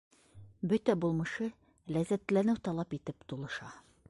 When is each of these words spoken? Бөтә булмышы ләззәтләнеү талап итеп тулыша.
Бөтә 0.71 0.95
булмышы 1.03 1.51
ләззәтләнеү 1.97 2.59
талап 2.69 3.01
итеп 3.01 3.33
тулыша. 3.33 3.75